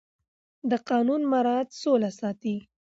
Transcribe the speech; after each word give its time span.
د 0.69 0.71
قانون 0.89 1.21
مراعت 1.31 1.69
سوله 1.81 2.09
ساتي 2.19 2.55